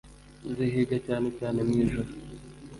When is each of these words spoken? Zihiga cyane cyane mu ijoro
Zihiga 0.55 0.95
cyane 1.07 1.27
cyane 1.37 1.59
mu 1.67 1.73
ijoro 1.83 2.09